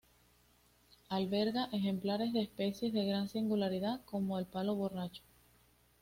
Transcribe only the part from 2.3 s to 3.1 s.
de especies de